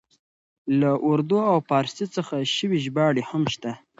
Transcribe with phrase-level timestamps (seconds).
[0.79, 3.71] له اردو او پاړسي څخه شوې ژباړې هم شته.